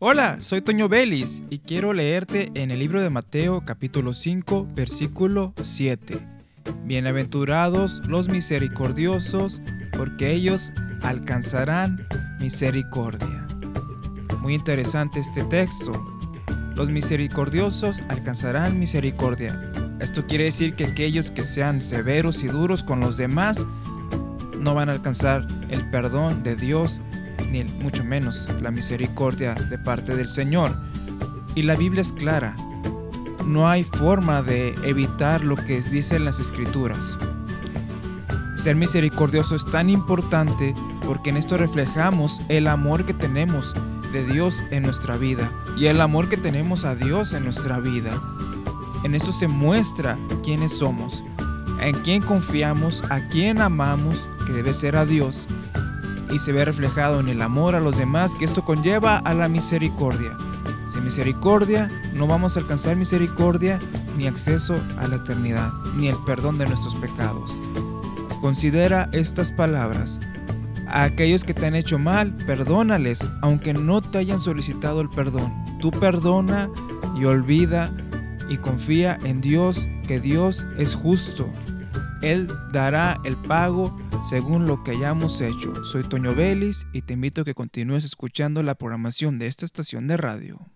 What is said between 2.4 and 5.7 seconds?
en el libro de Mateo capítulo 5 versículo